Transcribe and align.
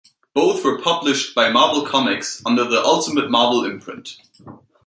Both 0.33 0.65
were 0.65 0.81
published 0.81 1.35
by 1.35 1.51
Marvel 1.51 1.83
Comics 1.85 2.41
under 2.43 2.63
the 2.63 2.81
Ultimate 2.83 3.29
Marvel 3.29 3.63
imprint. 3.63 4.17